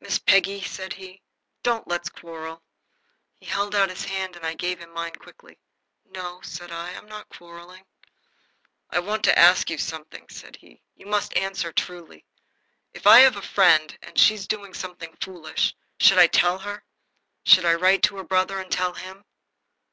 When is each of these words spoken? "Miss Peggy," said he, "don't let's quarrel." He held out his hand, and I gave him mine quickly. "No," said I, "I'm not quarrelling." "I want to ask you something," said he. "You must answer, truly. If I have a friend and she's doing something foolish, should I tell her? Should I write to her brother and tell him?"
"Miss 0.00 0.18
Peggy," 0.18 0.62
said 0.64 0.94
he, 0.94 1.22
"don't 1.62 1.86
let's 1.86 2.08
quarrel." 2.08 2.60
He 3.38 3.46
held 3.46 3.72
out 3.72 3.88
his 3.88 4.04
hand, 4.04 4.34
and 4.34 4.44
I 4.44 4.54
gave 4.54 4.80
him 4.80 4.90
mine 4.92 5.12
quickly. 5.12 5.60
"No," 6.04 6.40
said 6.40 6.72
I, 6.72 6.88
"I'm 6.96 7.06
not 7.06 7.28
quarrelling." 7.28 7.84
"I 8.90 8.98
want 8.98 9.22
to 9.26 9.38
ask 9.38 9.70
you 9.70 9.78
something," 9.78 10.28
said 10.28 10.56
he. 10.56 10.82
"You 10.96 11.06
must 11.06 11.36
answer, 11.36 11.72
truly. 11.72 12.26
If 12.94 13.06
I 13.06 13.20
have 13.20 13.36
a 13.36 13.42
friend 13.42 13.96
and 14.02 14.18
she's 14.18 14.48
doing 14.48 14.74
something 14.74 15.16
foolish, 15.22 15.76
should 16.00 16.18
I 16.18 16.26
tell 16.26 16.58
her? 16.58 16.82
Should 17.44 17.64
I 17.64 17.74
write 17.74 18.02
to 18.02 18.16
her 18.16 18.24
brother 18.24 18.58
and 18.58 18.72
tell 18.72 18.94
him?" 18.94 19.24